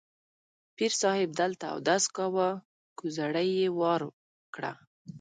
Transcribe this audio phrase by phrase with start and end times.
[0.75, 2.49] پیر صاحب دلته اودس کاوه،
[2.99, 4.01] کوزړۍ یې وار
[4.55, 4.71] کړه.